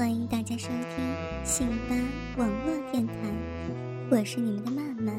[0.00, 1.94] 欢迎大家收听信巴
[2.38, 3.12] 网络电台，
[4.10, 5.14] 我是你们的曼曼。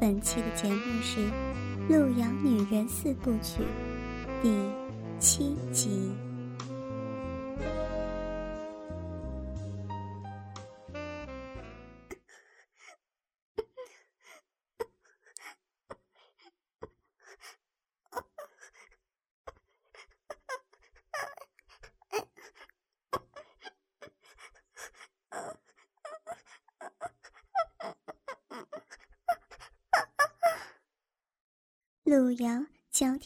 [0.00, 1.20] 本期的节目是
[1.88, 3.62] 《路遥女人四部曲》
[4.42, 4.52] 第
[5.20, 6.10] 七集。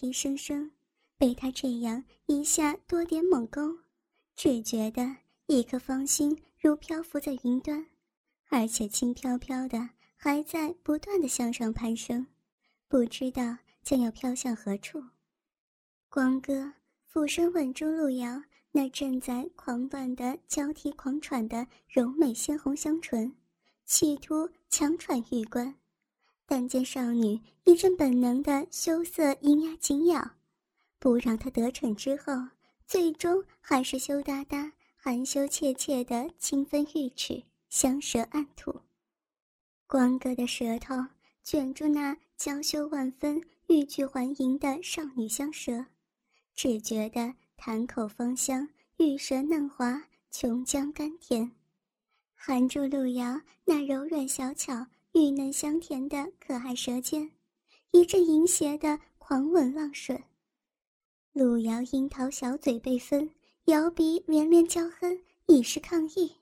[0.09, 0.70] 一声声，
[1.19, 3.81] 被他这样一下多点猛攻，
[4.34, 7.84] 只觉得一颗芳心如漂浮在云端，
[8.48, 12.27] 而且轻飘飘的，还在不断的向上攀升，
[12.89, 15.05] 不知道将要飘向何处。
[16.09, 16.73] 光哥
[17.05, 23.36] 俯身吻住路遥那正在狂乱的交替狂喘的柔美鲜红香唇，
[23.84, 25.75] 企图强喘欲关。
[26.51, 30.31] 但见少女一阵本能的羞涩咿呀紧咬，
[30.99, 32.33] 不让她得逞之后，
[32.87, 38.81] 最终还是羞答答、含羞怯怯的轻分玉齿，香舌暗吐。
[39.87, 40.95] 光哥的舌头
[41.45, 45.85] 卷住那娇羞万分、欲拒还迎的少女香舌，
[46.55, 48.67] 只觉得潭口芳香，
[48.97, 51.53] 玉舌嫩滑，琼浆甘甜，
[52.35, 54.87] 含住路遥那柔软小巧。
[55.18, 57.29] 玉嫩香甜的可爱舌尖，
[57.90, 60.17] 一阵淫邪的狂吻浪吮。
[61.33, 63.28] 路遥樱桃小嘴被分，
[63.64, 66.36] 摇鼻连连娇哼，以示抗议。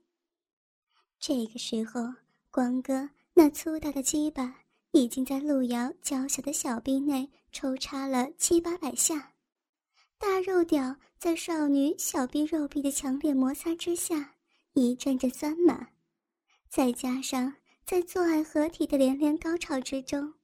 [1.19, 2.03] 这个时候，
[2.51, 4.55] 光哥那粗大的鸡巴
[4.91, 9.33] 已经在路遥娇小的小臂内抽插了七八百下，
[10.19, 14.35] 大肉屌在少女小臂肉壁的强烈摩擦之下，
[14.75, 15.89] 一阵阵酸麻，
[16.69, 17.55] 再加上。
[17.87, 20.35] 在做爱合体的连连高潮之中，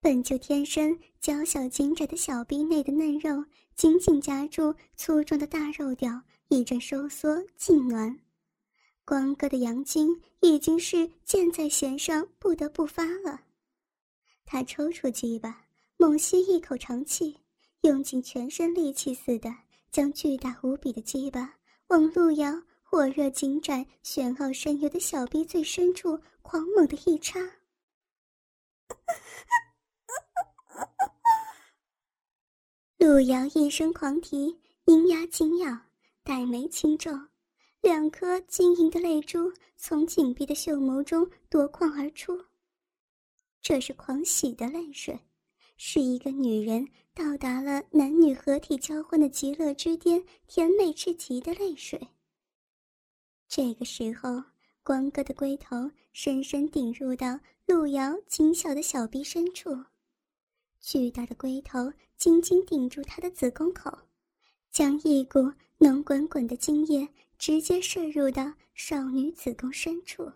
[0.00, 3.44] 本就天生娇小紧窄的小臂内的嫩肉
[3.76, 8.16] 紧紧夹住粗壮的大肉屌，一阵收缩痉挛。
[9.04, 10.08] 光哥的阳精
[10.40, 13.42] 已经是箭在弦上，不得不发了。
[14.46, 15.66] 他抽出鸡巴，
[15.98, 17.36] 猛吸一口长气，
[17.82, 19.54] 用尽全身力气似的，
[19.92, 21.56] 将巨大无比的鸡巴
[21.88, 22.62] 往路遥。
[22.90, 27.38] 火热紧窄、玄奥深幽的小臂最深处，狂猛的一插。
[32.98, 35.82] 路遥一声狂啼，银牙紧咬，
[36.24, 37.12] 黛眉轻皱，
[37.80, 42.44] 两颗晶莹的泪珠从紧闭的秀眸中夺眶而出。
[43.62, 45.16] 这是狂喜的泪水，
[45.76, 52.08] 是一个女人到达了男女合体交欢的极乐之巅、甜美至极的泪水。
[53.50, 54.44] 这个时候，
[54.84, 59.76] 光哥的龟头深深顶入到路遥紧小的小臂深处，
[60.80, 63.90] 巨大的龟头紧紧顶住他的子宫口，
[64.70, 67.08] 将一股浓滚滚的精液
[67.38, 70.30] 直接射入到少女子宫深处，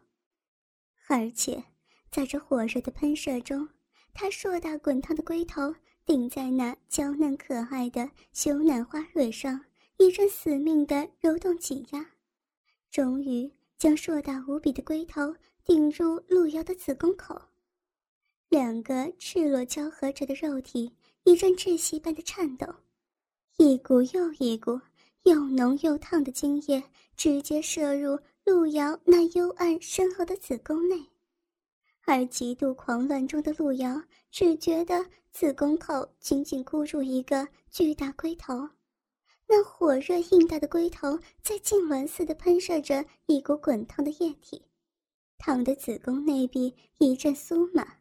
[1.07, 1.63] 而且
[2.11, 3.69] 在这火热的喷射中，
[4.13, 5.73] 他硕大滚烫的龟头
[6.05, 9.67] 顶在那娇嫩可爱的羞赧花蕊上，
[9.99, 12.14] 一阵死命的揉动挤压。
[12.95, 17.35] 终于将硕大无比的龟头顶入路遥的子宫口，
[18.49, 20.95] 两个赤裸交合着的肉体
[21.25, 22.73] 一阵窒息般的颤抖，
[23.57, 24.81] 一股又一股
[25.25, 26.81] 又浓又烫的精液
[27.17, 30.97] 直接射入路遥那幽暗深厚的子宫内，
[32.05, 34.01] 而极度狂乱中的路遥
[34.31, 38.69] 只觉得子宫口紧紧箍住一个巨大龟头。
[39.47, 44.63] 那火热硬大的龟头在痉挛似的喷射着一股滚烫的液体，
[45.39, 47.99] 烫得子宫内壁一阵酥麻，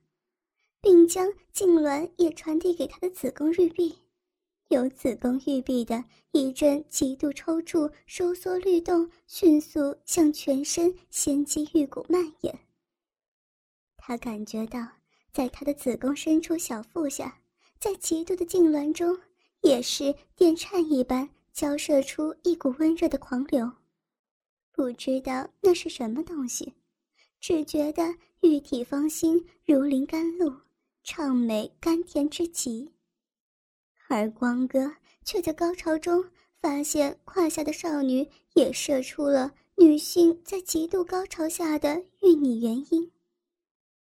[0.82, 3.98] 并将痉挛也传递给他的子宫玉壁。
[4.70, 12.60] 有子宫玉壁的一阵极度抽搐、收缩律动，迅速向全身仙肌玉骨蔓延。
[13.98, 14.80] 他感觉到，
[15.32, 17.40] 在他的子宫深处小腹下，
[17.80, 19.20] 在极度的痉挛中，
[19.64, 23.70] 也是电颤一般交射出一股温热的狂流。
[24.72, 26.74] 不知道那是什么东西，
[27.40, 30.54] 只觉得玉体芳心，如临甘露，
[31.04, 32.92] 畅美甘甜之极。
[34.10, 36.24] 而光哥却在高潮中
[36.60, 43.12] 发现胯下的少女也射出了女性在极度高潮下的孕拟原因。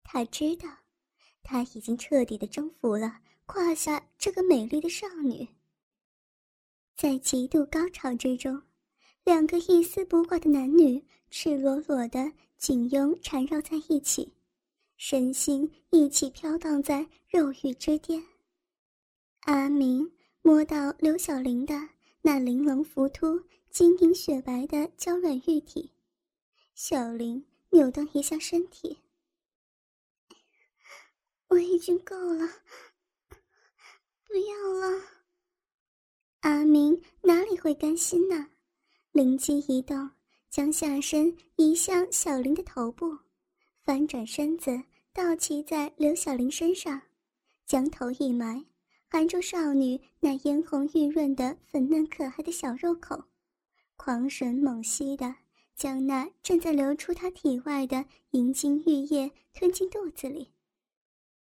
[0.04, 0.68] 他知道，
[1.42, 3.18] 他已经彻底的征服了
[3.50, 5.48] 胯下这个美丽的少女。
[6.96, 8.62] 在极度高潮之中，
[9.24, 14.32] 两个一丝不挂的男女赤裸裸的紧拥缠绕在一起，
[14.96, 18.22] 身心一起飘荡在肉欲之巅。
[19.40, 20.12] 阿明
[20.42, 21.74] 摸到刘小玲的
[22.22, 25.90] 那玲珑浮凸、晶莹雪白的娇软玉体，
[26.74, 28.98] 小玲扭动一下身体。
[31.48, 32.46] 我已经够了，
[34.30, 35.02] 不要了。
[36.42, 38.46] 阿明哪里会甘心呢？
[39.10, 40.08] 灵机一动，
[40.48, 43.18] 将下身移向小林的头部，
[43.82, 44.80] 翻转身子
[45.12, 47.02] 倒骑在刘小林身上，
[47.66, 48.64] 将头一埋。
[49.08, 53.24] 含住少女那嫣红玉润的粉嫩可爱的小肉口，
[53.96, 55.34] 狂吮猛吸的
[55.74, 60.52] 将那正在流出她体外的银晶玉液吞进肚子里。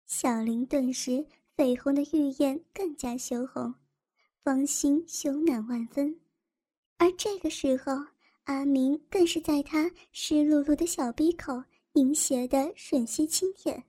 [0.05, 1.27] 小林顿时
[1.57, 3.75] 绯红的玉燕更加羞红，
[4.43, 6.21] 芳心羞赧万分。
[6.99, 7.93] 而这个时候，
[8.45, 11.65] 阿明更是在她湿漉漉的小鼻口
[11.95, 13.83] 淫邪的吮吸轻舔，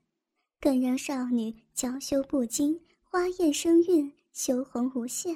[0.62, 2.82] 更让少女娇羞不禁。
[3.04, 5.36] 花艳生韵，羞红无限。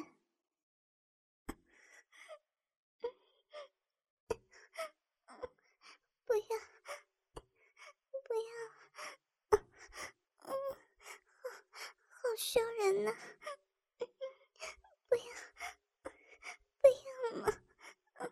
[6.25, 6.43] 不要，
[8.23, 9.59] 不要，
[10.37, 13.13] 好，好羞人呐！
[15.07, 15.21] 不要，
[16.81, 16.87] 不
[17.37, 17.53] 要嘛！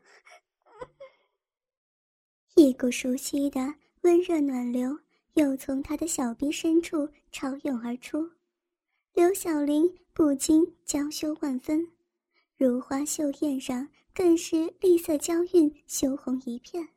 [2.56, 4.98] 一股熟悉的温热暖流
[5.34, 8.28] 又从他的小臂深处潮涌而出。
[9.14, 11.88] 刘小玲不禁娇羞万分，
[12.58, 16.90] 如花秀艳上更是丽色娇韵，羞红一片，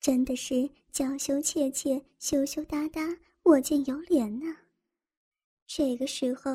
[0.00, 3.02] 真的是娇羞怯怯，羞羞答答，
[3.44, 4.56] 我见犹怜呐。
[5.68, 6.50] 这个时候，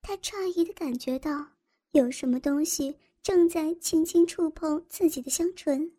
[0.00, 1.48] 他诧异的感觉到
[1.90, 5.92] 有什么东西正在轻轻触碰自己的香唇。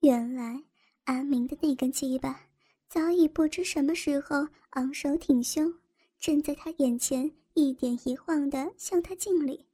[0.00, 0.64] 原来，
[1.04, 2.48] 阿明的那根鸡巴
[2.88, 5.72] 早已不知什么时候昂首挺胸，
[6.18, 7.30] 正在他眼前。
[7.54, 9.66] 一点一晃的向他敬礼，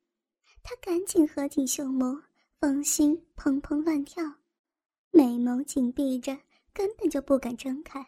[0.62, 2.18] 他赶紧合紧袖眸，
[2.58, 4.24] 芳心砰砰乱跳，
[5.10, 6.34] 美眸紧闭着，
[6.72, 8.04] 根本就不敢睁开。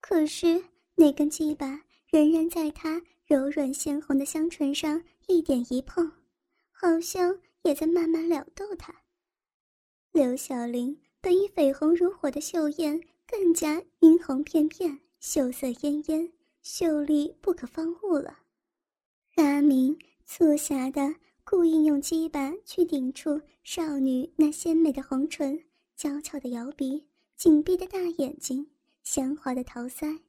[0.00, 0.62] 可是
[0.94, 1.82] 那根鸡巴
[2.14, 6.12] 仍然在他柔软鲜红的香唇上一点一碰，
[6.70, 8.94] 好像也在慢慢撩逗他。
[10.12, 16.32] 刘小玲本已绯红如火的秀艳，更加殷红片片，秀色嫣嫣，
[16.62, 18.38] 秀丽不可方物了。
[19.34, 25.64] 阿明促狭的故意用鸡巴去顶触少女那鲜美的红唇、
[25.96, 28.70] 娇俏的摇鼻、紧闭的大眼睛、
[29.02, 30.20] 香滑的桃腮。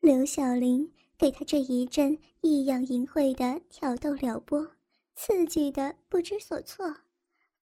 [0.00, 4.64] 刘小玲给他这一阵异样淫秽的挑逗撩拨，
[5.16, 6.94] 刺激的不知所措，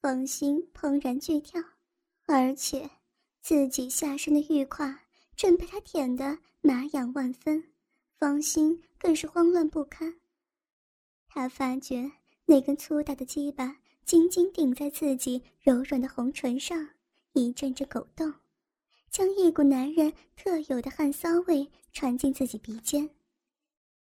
[0.00, 1.60] 芳心怦然剧跳，
[2.26, 2.88] 而且
[3.40, 5.00] 自己下身的玉胯
[5.34, 7.64] 正被他舔得麻痒万分，
[8.18, 10.14] 芳心更是慌乱不堪。
[11.26, 12.12] 他发觉
[12.44, 16.90] 那根粗大的鸡巴紧紧顶在自己柔软的红唇上，
[17.32, 18.32] 一阵阵狗动，
[19.16, 23.08] 将一股男人特有的汗骚味传进自己鼻尖，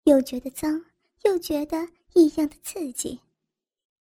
[0.05, 0.85] 又觉得脏，
[1.25, 3.19] 又觉得异样的刺激。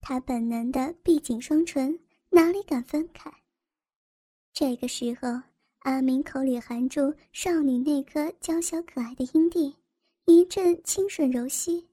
[0.03, 1.99] 他本能的闭紧双唇，
[2.29, 3.33] 哪里敢分开？
[4.53, 5.41] 这个时候，
[5.79, 9.77] 阿明口里含住少女那颗娇小可爱的阴蒂，
[10.27, 11.89] 一阵清吮柔吸。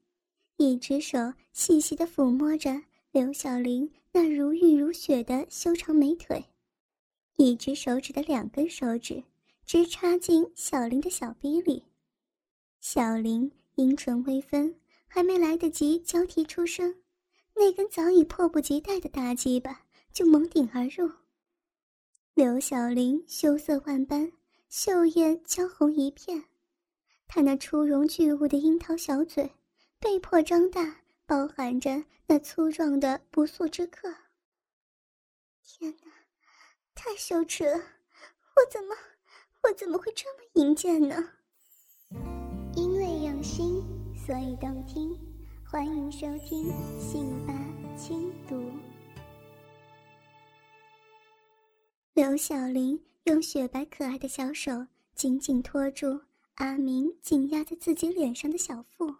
[0.58, 2.82] 一只手细细的抚摸着
[3.12, 6.44] 刘小玲那如玉如雪的修长美腿，
[7.36, 9.22] 一只手指的两根手指
[9.64, 11.84] 直插进小林的小逼里。
[12.80, 17.02] 小林阴唇微分，还没来得及交替出声，
[17.54, 21.10] 那根早已迫不及待的大鸡巴就猛顶而入。
[22.34, 24.32] 刘小林羞涩万般，
[24.68, 26.44] 秀艳娇红一片，
[27.26, 29.50] 她那出容巨物的樱桃小嘴。
[29.98, 34.14] 被迫张大，包含着那粗壮的不速之客。
[35.64, 36.12] 天哪，
[36.96, 37.76] 太羞耻了！
[37.76, 38.96] 我怎么，
[39.62, 41.14] 我怎么会这么淫贱呢？
[42.74, 43.84] 因为用心，
[44.16, 45.14] 所以动听。
[45.70, 47.52] 欢迎收听《信吧
[47.98, 48.56] 轻读》。
[52.14, 56.22] 刘小玲用雪白可爱的小手紧紧托住
[56.54, 59.14] 阿明紧压在自己脸上的小腹，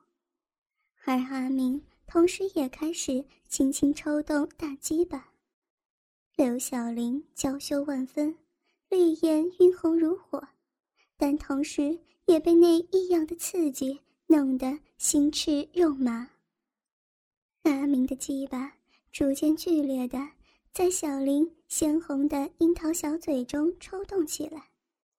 [1.05, 5.36] 而阿明同时也开始轻轻抽动大鸡巴。
[6.37, 8.37] 刘小玲娇羞万分，
[8.91, 10.47] 绿眼晕红如火，
[11.17, 16.29] 但同时也被那异样的刺激弄得心赤肉麻。
[17.63, 18.71] 阿明的鸡巴
[19.13, 20.19] 逐渐剧烈的
[20.75, 24.63] 在小玲鲜红的樱桃小嘴中抽动起来，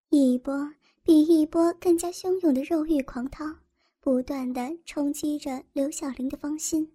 [0.09, 0.71] 一波
[1.01, 3.43] 比一波更加汹涌的肉欲狂涛
[3.99, 6.93] 不断的冲击着刘小玲的芳心。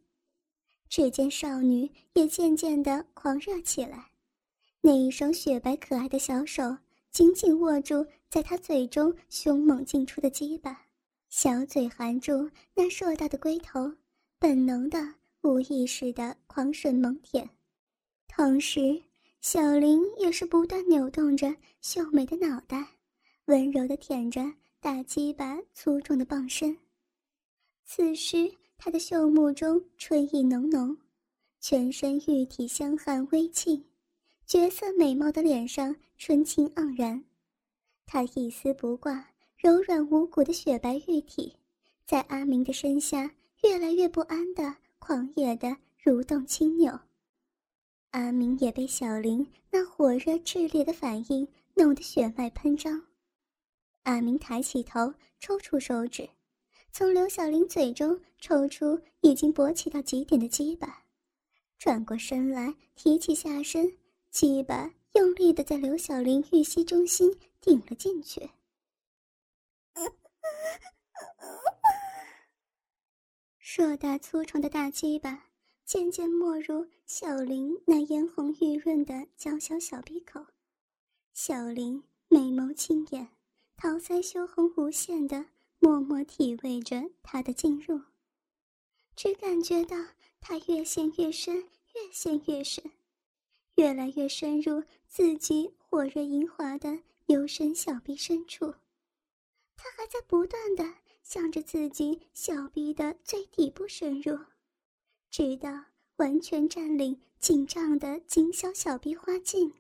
[0.89, 4.12] 只见少女也渐渐的狂热起来，
[4.83, 6.77] 那一双雪白可爱的小手
[7.11, 10.87] 紧紧握住在他嘴中凶猛进出的鸡巴，
[11.31, 13.91] 小嘴含住那硕大的龟头，
[14.39, 14.99] 本能的。
[15.45, 17.51] 无意识的狂吮猛舔，
[18.29, 19.03] 同时
[19.41, 22.87] 小林也是不断扭动着秀美的脑袋，
[23.47, 24.41] 温柔的舔着
[24.79, 26.79] 大鸡巴粗壮的棒身。
[27.85, 28.49] 此时，
[28.79, 30.97] 他的秀目中春意浓浓，
[31.59, 33.85] 全身玉体香汗微沁，
[34.47, 37.25] 绝色美貌的脸上春情盎然。
[38.07, 41.57] 她一丝不挂、柔软无骨的雪白玉体，
[42.07, 43.31] 在阿明的身下
[43.63, 44.77] 越来越不安的。
[45.05, 46.97] 狂野的蠕动轻扭，
[48.13, 53.05] 阿明也被小林那火热炽烈的反应弄得血脉喷张。
[54.05, 56.31] 阿明抬起头，抽出手指，
[56.93, 61.03] 从刘小玲嘴中抽出已经勃起到极点的鸡巴，
[61.81, 63.93] 转过身来，提起下身，
[64.33, 68.49] 鸡巴用力的在刘小玲玉溪中心顶了进去。
[73.59, 75.51] 硕大粗壮的大鸡巴
[75.85, 80.41] 渐渐没入小林那嫣红玉润的娇小小鼻口，
[81.35, 83.29] 小林美眸轻眼，
[83.77, 85.45] 桃腮羞红无限的
[85.79, 88.01] 默默体味着他的进入，
[89.15, 89.97] 只感觉到
[90.41, 92.83] 他越陷越深，越陷越深，
[93.77, 98.75] 越来越深入自己火热银滑的幽深小臂深处，
[99.77, 100.85] 他还在不断的。
[101.25, 104.37] 向着自己小臂的最底部深入，
[105.31, 105.71] 直到
[106.17, 109.73] 完全占领紧张的紧小小臂花茎。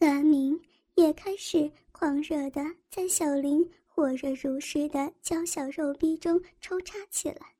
[0.00, 0.60] 阿明
[0.96, 7.54] 也开始狂热的在小林火热如诗的娇小肉臂中抽插起来，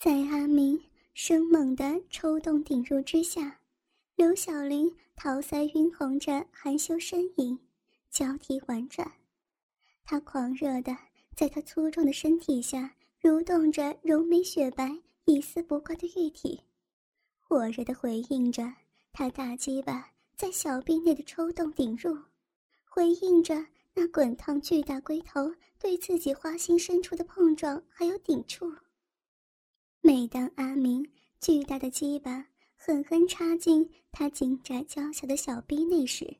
[0.00, 0.82] 在阿明
[1.12, 3.60] 生猛的抽动顶入之下，
[4.18, 7.56] 刘小玲桃腮晕红着含羞呻吟，
[8.10, 9.08] 交替婉转，
[10.02, 10.92] 她狂热的。
[11.36, 16.60] 在他粗壮的身体下蠕动着柔美雪白、一丝不挂的玉体，
[17.38, 18.74] 火热地回应着
[19.12, 22.18] 他大鸡巴在小臂内的抽动顶入，
[22.86, 28.68] 回应着那滚烫巨大龟头对自己花心深处的碰撞还有顶触。
[30.00, 31.08] 每当阿明
[31.40, 32.48] 巨大的鸡巴
[32.80, 36.36] 狠狠插进他紧窄娇小的小臂内时，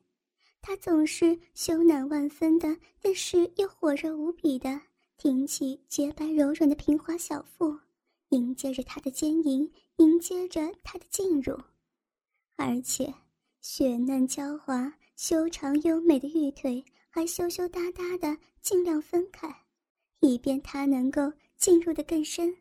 [0.61, 4.81] 他总是羞赧万分的，但是又火热无比的。
[5.17, 7.77] 挺起洁白柔软的平滑小腹，
[8.29, 11.59] 迎接着他的坚银，迎接着他的进入，
[12.55, 13.13] 而且
[13.59, 19.53] 雪嫩娇滑、修长优美的玉腿还羞羞答答的尽量分开，
[20.21, 22.55] 以便他能够进入的更深。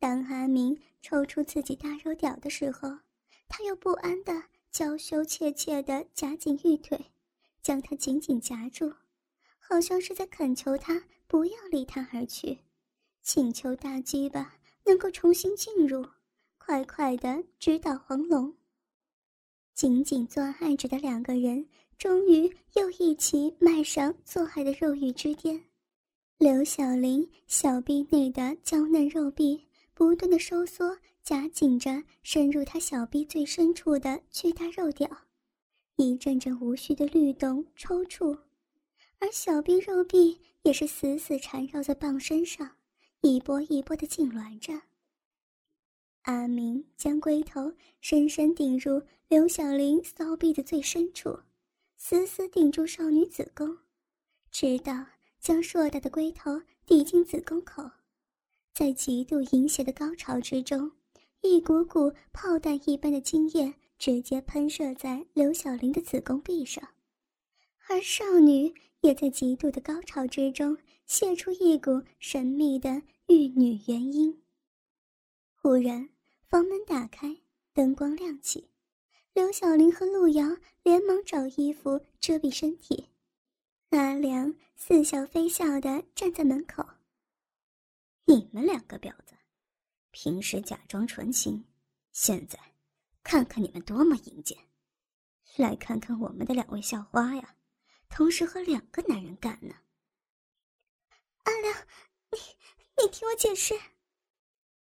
[0.00, 2.88] 当阿明抽出自己大肉屌的时候，
[3.46, 4.42] 他又不安的
[4.72, 6.98] 娇羞怯怯的夹紧玉腿，
[7.62, 8.92] 将他紧紧夹住，
[9.58, 11.04] 好像是在恳求他。
[11.26, 12.58] 不要离他而去，
[13.22, 16.04] 请求大鸡巴能够重新进入，
[16.58, 18.52] 快快的直捣黄龙。
[19.74, 21.64] 紧紧做爱着的两个人，
[21.96, 25.62] 终于又一起迈上做爱的肉欲之巅。
[26.36, 29.64] 刘小玲小臂内的娇嫩肉臂
[30.00, 35.06] 不断的收缩，夹紧着深入她小臂最深处的巨大肉屌，
[35.96, 38.38] 一阵阵无序的律动抽搐。
[39.18, 42.78] 而小臂肉臂也是死死缠绕在棒身上，
[43.20, 44.72] 一波一波的痉挛着。
[46.22, 51.40] 阿明将龟头深深顶入刘小玲骚臂的最深处，
[51.98, 53.76] 死死顶住少女子宫，
[54.50, 55.04] 直到
[55.38, 57.90] 将硕大的龟头抵进子宫口，
[58.72, 60.92] 在极度淫邪的高潮之中，
[61.42, 66.88] 一股股炮弹一般的精液直接喷射在刘小玲的子宫壁上，
[67.88, 74.42] 而少女也在极度的高潮之中泄出一股神秘的玉女元音。
[75.56, 76.08] 忽然，
[76.48, 77.36] 房门打开，
[77.74, 78.70] 灯光亮起，
[79.34, 83.08] 刘小玲和陆瑶连忙找衣服遮蔽身体。
[83.90, 86.84] 阿良似笑非笑的站在门口。
[88.30, 89.34] 你们两个婊子，
[90.12, 91.64] 平时假装纯情，
[92.12, 92.56] 现在
[93.24, 94.56] 看看你们多么淫贱！
[95.56, 97.56] 来看看我们的两位校花呀，
[98.08, 99.74] 同时和两个男人干呢。
[101.42, 101.74] 阿良，
[102.30, 102.38] 你
[103.02, 103.74] 你听我解释。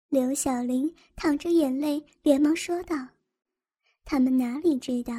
[0.09, 2.97] 刘小玲淌着眼泪，连忙说道
[4.07, 5.13] ：“他们哪里知道，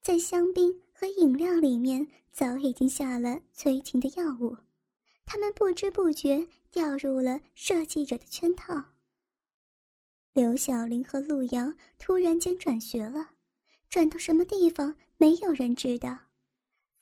[0.00, 4.56] 在香槟和饮料里面早已经下了催情的药物。”
[5.30, 8.82] 他们不知不觉掉入了设计者的圈套。
[10.32, 13.32] 刘小玲和陆瑶突然间转学了，
[13.90, 16.16] 转到什么地方没有人知道。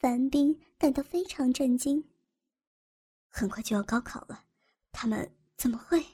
[0.00, 2.02] 樊斌感到非常震惊。
[3.28, 4.42] 很快就要高考了，
[4.90, 6.04] 他们怎么会？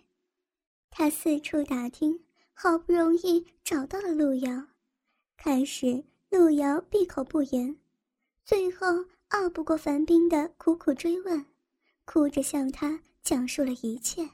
[0.91, 4.67] 他四处打听，好不容易找到了陆瑶。
[5.39, 7.79] 开始，陆瑶闭口不言，
[8.45, 8.87] 最后
[9.29, 11.47] 拗不过樊斌的苦苦追问。
[12.05, 14.29] 哭着向他讲述了一切。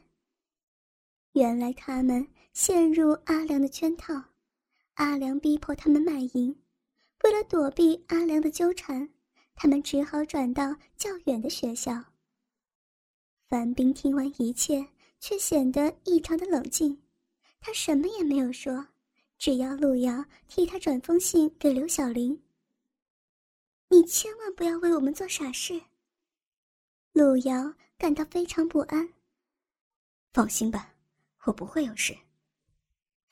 [1.33, 4.23] 原来他们陷入阿良的圈套，
[4.95, 6.57] 阿良逼迫他们卖淫，
[7.23, 9.09] 为了躲避阿良的纠缠，
[9.55, 12.03] 他们只好转到较远的学校。
[13.49, 14.89] 樊冰听完一切，
[15.21, 17.03] 却显得异常的冷静，
[17.61, 18.89] 他什么也没有说，
[19.39, 22.43] 只要陆瑶替他转封信给刘小玲。
[23.91, 25.81] 你千万不要为我们做傻事。
[27.19, 29.09] 陆瑶感到非常不安。
[30.33, 30.95] 放心吧，
[31.47, 32.17] 我不会有事。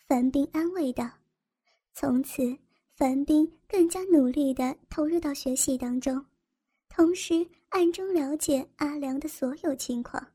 [0.09, 1.09] 樊冰安慰道。
[1.95, 2.59] 从此，
[2.97, 6.27] 樊冰更加努力地投入到学习当中，
[6.89, 10.33] 同时暗中了解阿良的所有情况。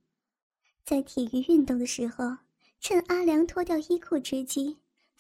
[0.86, 2.24] 在体育运动的时候，
[2.80, 4.78] 趁阿良脱掉衣裤之机，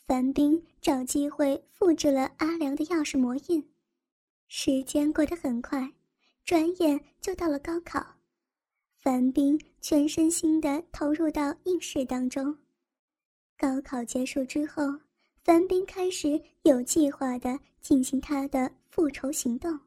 [0.07, 3.69] 樊冰找机会复制了阿良的钥匙模印。
[4.47, 5.91] 时间过得很快。
[6.43, 8.03] 转眼就到了高考，
[9.01, 12.55] 樊斌全身心地投入到应试当中。
[13.57, 14.83] 高考结束之后，
[15.43, 19.79] 樊斌开始有计划地进行他的复仇行动。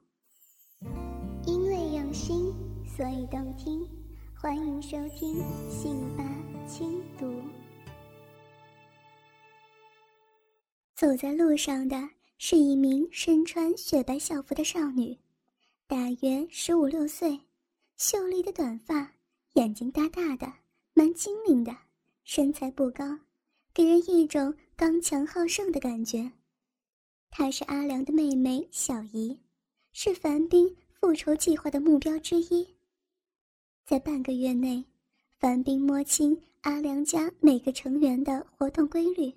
[1.46, 2.52] 因为用心，
[2.84, 3.88] 所以动听，
[4.34, 5.36] 欢迎收听
[5.70, 6.24] 《信吧
[6.66, 7.26] 轻读》。
[10.96, 11.96] 走在路上的
[12.38, 15.16] 是一名身穿雪白校服的少女。
[15.86, 17.38] 大约十五六岁，
[17.96, 19.12] 秀丽的短发，
[19.52, 20.52] 眼睛大大的，
[20.94, 21.74] 蛮精灵的，
[22.24, 23.20] 身材不高，
[23.72, 26.32] 给人一种刚强好胜的感觉。
[27.30, 29.38] 她是阿良的妹妹小姨，
[29.92, 32.74] 是樊斌复仇计划的目标之一。
[33.86, 34.84] 在半个月内，
[35.38, 39.32] 樊斌摸清阿良家每个成员的活动规律。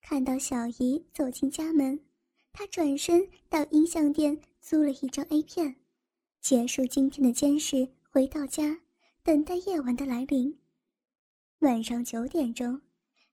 [0.00, 2.00] 看到小姨走进家门，
[2.50, 4.40] 他转身到音像店。
[4.62, 5.74] 租了一张 A 片，
[6.42, 8.80] 结束今天的监视，回到家，
[9.22, 10.58] 等待夜晚的来临。
[11.60, 12.80] 晚上九点钟，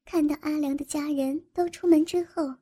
[0.05, 2.53] 看到阿良的家人都出门之后，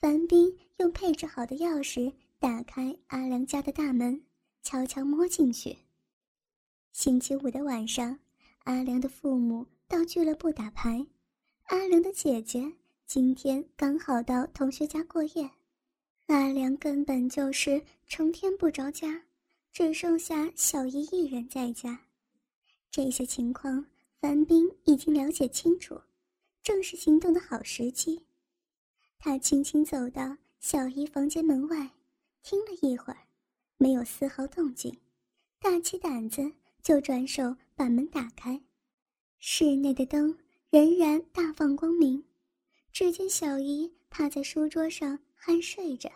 [0.00, 4.20] 樊斌用配置好的钥匙打开阿良家的大门，
[4.60, 5.78] 悄悄摸进去。
[6.90, 8.18] 星期五的晚上，
[8.64, 11.06] 阿良的父母到俱乐部打牌，
[11.66, 12.72] 阿良的姐姐
[13.06, 15.48] 今天刚好到同学家过夜。
[16.26, 19.22] 阿良根本就是成天不着家，
[19.76, 22.00] 只剩下小姨一人在家。
[22.90, 23.84] 这些情况，
[24.22, 26.00] 樊冰已经了解清楚，
[26.62, 28.24] 正是行动的好时机。
[29.18, 31.90] 他轻轻走到小姨房间门外，
[32.42, 33.18] 听了一会儿，
[33.76, 34.96] 没有丝毫动静，
[35.58, 36.50] 大起胆子
[36.82, 38.58] 就转手把门打开。
[39.38, 40.38] 室内的灯
[40.70, 42.24] 仍然大放光明，
[42.94, 45.18] 只见小姨趴在书桌上。
[45.38, 46.10] 酣睡着，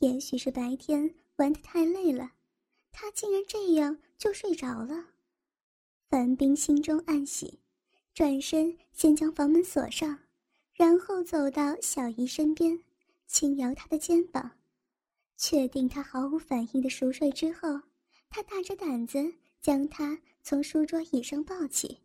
[0.00, 2.32] 也许是白天玩得太累了，
[2.92, 5.08] 他竟然这样就睡着了。
[6.08, 7.60] 樊冰心中暗喜，
[8.14, 10.18] 转身先将房门锁上，
[10.72, 12.82] 然后走到小姨身边，
[13.26, 14.58] 轻摇她的肩膀，
[15.36, 17.82] 确定她毫无反应的熟睡之后，
[18.30, 22.00] 他大着胆子将她从书桌椅上抱起，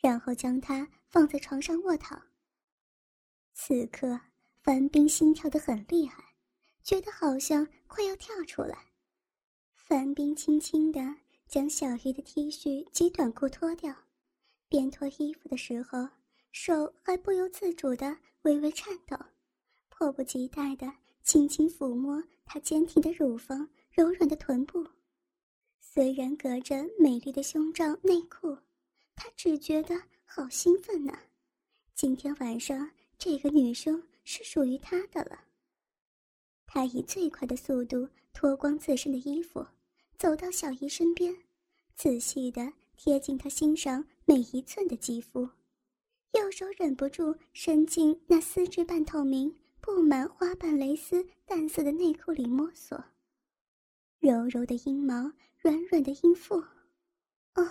[0.00, 2.20] 然后将她放在床上卧躺。
[3.54, 4.20] 此刻。
[4.62, 6.22] 樊冰心跳得很厉害，
[6.82, 8.89] 觉得好像快要跳出来。
[9.90, 11.00] 樊冰轻轻地
[11.48, 13.92] 将小鱼的 T 恤及短裤脱掉，
[14.68, 16.08] 边脱衣服的时候，
[16.52, 19.16] 手还不由自主的微微颤抖，
[19.88, 20.86] 迫不及待的
[21.24, 24.86] 轻轻抚摸她坚挺的乳房、柔软的臀部。
[25.80, 28.56] 虽然隔着美丽的胸罩内裤，
[29.16, 31.18] 他只觉得好兴奋呢。
[31.96, 35.36] 今天晚上，这个女生是属于他的了。
[36.64, 39.66] 他以最快的速度脱光自身的衣服，
[40.20, 41.34] 走到小姨身边，
[41.96, 45.48] 仔细的贴近她欣赏每一寸的肌肤，
[46.32, 53.02] 右手忍不住伸进那丝质半透明、布满花瓣蕾丝淡色的内裤里摸索，
[54.18, 56.56] 柔柔的阴毛，软软的阴腹，
[57.54, 57.66] 哦。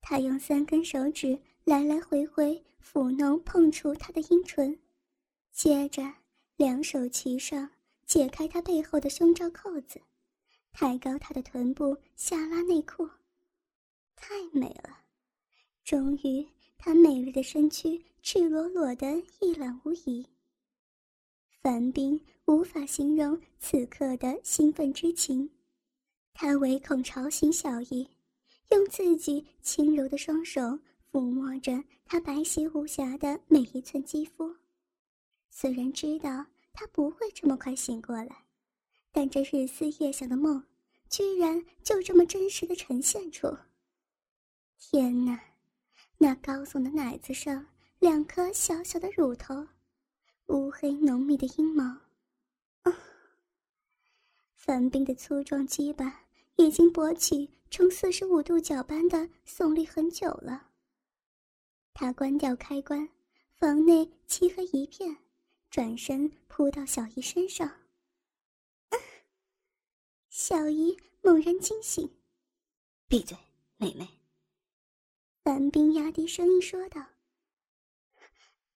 [0.00, 1.38] 他用三根手指。
[1.62, 4.78] 来来回回抚弄碰触她的阴唇，
[5.50, 6.02] 接着
[6.56, 7.70] 两手齐上，
[8.04, 9.98] 解开她背后的胸罩扣子，
[10.74, 13.08] 抬高她的臀部，下拉内裤，
[14.16, 14.98] 太美了！
[15.84, 20.26] 终于，她美丽的身躯赤裸裸的一览无遗。
[21.62, 25.48] 樊冰无法形容此刻的兴奋之情，
[26.34, 28.06] 他唯恐吵醒小姨，
[28.70, 30.78] 用自己轻柔的双手。
[31.12, 31.72] 抚摸着
[32.04, 34.52] 她白皙无瑕的每一寸肌肤，
[35.48, 38.43] 虽然知道她不会这么快醒过来，
[39.16, 40.60] 但这日思夜想的梦，
[41.08, 43.46] 居然就这么真实的呈现出。
[44.76, 45.40] 天哪，
[46.18, 47.64] 那高耸的奶子上
[48.00, 49.68] 两颗小小的乳头，
[50.46, 51.84] 乌黑浓密的阴毛，
[52.82, 52.92] 啊！
[54.56, 56.24] 樊冰的粗壮鸡巴
[56.56, 60.70] 已经勃起呈四十五度角般的耸立很久了。
[61.92, 63.08] 他关掉开关，
[63.52, 65.16] 房内漆黑一片，
[65.70, 67.83] 转身扑到小姨身上。
[70.36, 72.10] 小姨猛然惊醒，
[73.06, 73.38] 闭嘴，
[73.76, 74.04] 妹妹。
[75.44, 77.00] 樊斌压低声音说道：“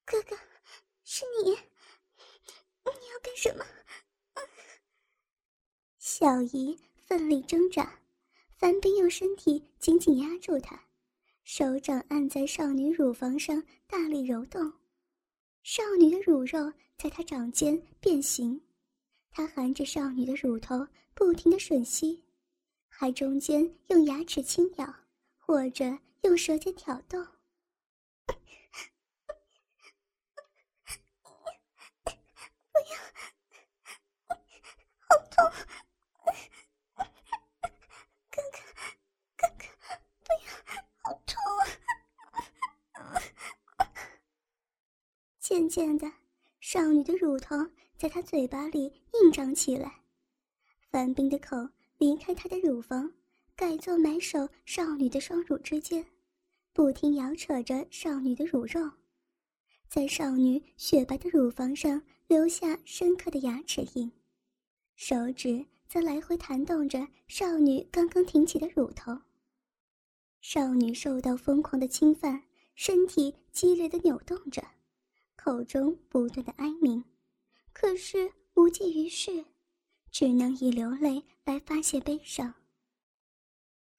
[0.05, 0.37] 哥哥，
[1.03, 1.55] 是你，你
[2.85, 3.65] 要干什么？”
[5.99, 7.99] 小姨奋力挣扎，
[8.55, 10.81] 樊斌用身体紧紧压住她。
[11.43, 14.71] 手掌按在少女乳房上，大力揉动，
[15.63, 18.61] 少女的乳肉在她掌间变形，
[19.29, 20.87] 他含着少女的乳头，
[21.19, 22.23] 不停的吮吸，
[22.87, 24.95] 还中间用牙齿轻咬，
[25.37, 25.83] 或者
[26.21, 27.21] 用舌尖挑逗。
[28.25, 28.33] 不
[32.89, 32.95] 要，
[35.09, 35.43] 好痛！
[38.31, 38.57] 哥哥。
[39.35, 39.65] 哥哥。
[40.23, 40.47] 不要。
[41.03, 41.35] 好痛
[45.41, 46.09] 渐渐的，
[46.61, 47.57] 少女的乳头
[47.97, 49.98] 在她嘴巴里硬胀起来，
[50.91, 51.55] 樊冰的口
[51.97, 53.13] 离开她的乳房，
[53.55, 56.05] 改做埋首少女的双乳之间，
[56.73, 58.89] 不停摇扯着少女的乳肉，
[59.87, 64.11] 在少女雪白的乳房上留下深刻的牙齿印，
[64.95, 69.15] 手指则来回弹动着少女刚刚挺起的乳头。
[70.41, 74.63] 少女受到疯狂的侵犯，身体激烈的扭动着。
[75.35, 77.03] 口中不断的哀鸣，
[77.73, 79.45] 可是无济于事，
[80.11, 82.53] 只能以流泪来发泄悲伤。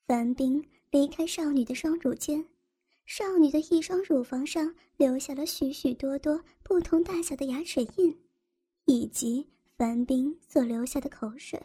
[0.06, 2.44] 樊冰离开少女的双乳间，
[3.06, 8.28] 少女的一双乳房上留下了许许多多不同大小的牙齿印，
[8.86, 11.62] 以及樊冰所留下的口水。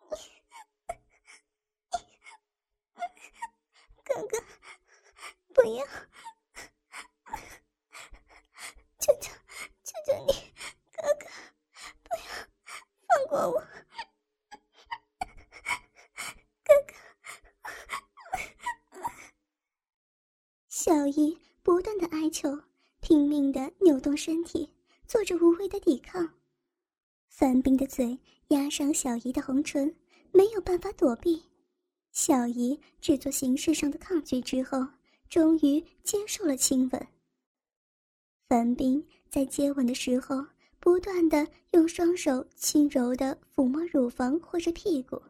[4.04, 4.38] 哥哥，
[5.54, 5.86] 不要！
[9.00, 9.32] 求求，
[9.82, 10.51] 求求你，
[13.12, 13.60] 放过我，
[16.64, 16.94] 哥哥。
[20.68, 22.58] 小姨不断的哀求，
[23.00, 24.72] 拼命的扭动身体，
[25.06, 26.34] 做着无谓的抵抗。
[27.28, 29.94] 樊冰的嘴压上小姨的红唇，
[30.32, 31.42] 没有办法躲避。
[32.12, 34.86] 小姨只做形式上的抗拒之后，
[35.28, 37.08] 终于接受了亲吻。
[38.48, 40.46] 樊冰在接吻的时候，
[40.82, 45.22] 不断的用双手轻柔的抚摸乳房或者屁股。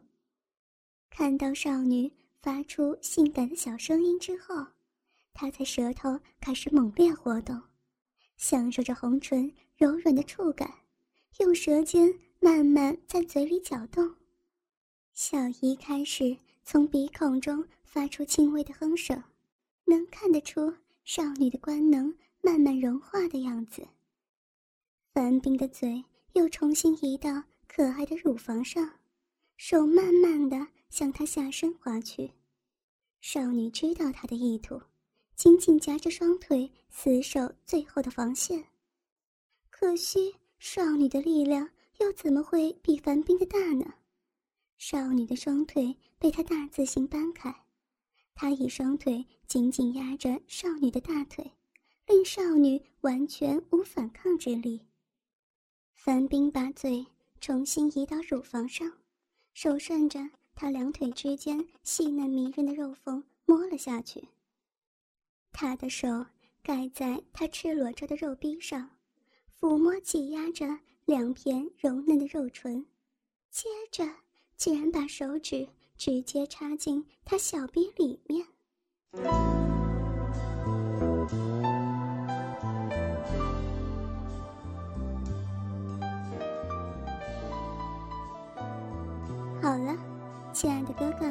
[1.11, 2.11] 看到少女
[2.41, 4.67] 发出性感的小声音之后，
[5.35, 7.61] 他的舌头开始猛烈活动，
[8.39, 10.73] 享受着红唇柔软的触感，
[11.41, 12.11] 用舌尖
[12.41, 14.11] 慢慢在嘴里搅动。
[15.13, 16.35] 小姨开始
[16.65, 19.23] 从鼻孔中发出轻微的哼声，
[19.85, 20.73] 能看得出
[21.05, 22.15] 少女的官能。
[22.45, 23.87] 慢慢融化的样子。
[25.15, 28.99] 樊冰的嘴又重新移到可爱的乳房上，
[29.59, 32.33] 手慢慢的向她下身滑去，
[33.21, 34.81] 少女知道他的意图，
[35.37, 38.65] 紧紧夹着双腿，死守最后的防线。
[39.69, 43.93] 可惜，少女的力量又怎么会比樊冰的大呢？
[44.79, 47.55] 少女的双腿被他大字形掰开，
[48.35, 51.53] 他以双腿紧紧压着少女的大腿，
[52.07, 54.81] 令少女完全无反抗之力。
[56.05, 57.07] 樊冰把嘴
[57.41, 58.93] 重新移到乳房上，
[59.55, 60.19] 手顺着
[60.53, 64.27] 她两腿之间细嫩迷人的肉缝摸了下去。
[65.53, 66.27] 他的手
[66.61, 68.91] 盖在她赤裸着的肉壁上，
[69.61, 72.85] 抚摸挤压着两片柔嫩的肉唇，
[73.49, 74.05] 接着
[74.57, 79.62] 竟然把手指直接插进她小臂里面。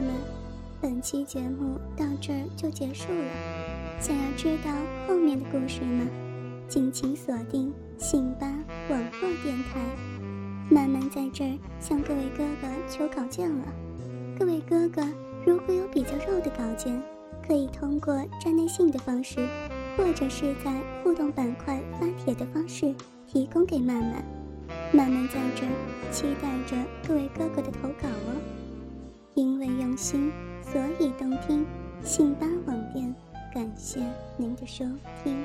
[0.01, 0.13] 们，
[0.81, 3.31] 本期节目到这儿就结束了。
[3.99, 4.71] 想要知道
[5.07, 6.05] 后面的故事吗？
[6.67, 8.47] 敬请锁定信吧
[8.89, 9.79] 网络电台。
[10.69, 13.65] 慢慢在这儿向各位哥哥求稿件了。
[14.39, 15.05] 各位哥哥，
[15.45, 16.99] 如果有比较肉的稿件，
[17.45, 19.45] 可以通过站内信的方式，
[19.97, 22.95] 或者是在互动板块发帖的方式
[23.27, 24.23] 提供给曼曼。
[24.93, 25.71] 慢慢在这儿
[26.09, 28.31] 期待着各位哥哥的投稿哦，
[29.35, 31.65] 因为用心，所以动听。
[32.03, 33.13] 信巴网店，
[33.53, 33.99] 感谢
[34.37, 34.83] 您的收
[35.23, 35.37] 听。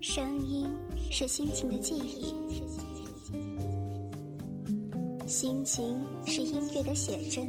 [0.00, 0.68] 声音
[1.10, 2.34] 是心情的记忆，
[5.28, 7.48] 心情是音乐的写真。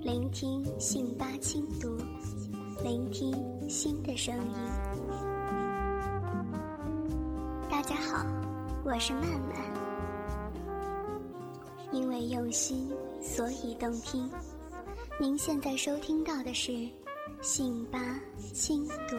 [0.00, 1.98] 聆听信八轻读，
[2.82, 3.30] 聆听
[3.72, 4.54] 新的声音。
[7.70, 8.26] 大家好，
[8.84, 9.56] 我是曼曼。
[11.90, 14.30] 因为用心，所以动听。
[15.18, 16.86] 您现在收听到的是
[17.40, 17.98] 信八
[18.52, 19.16] 轻读。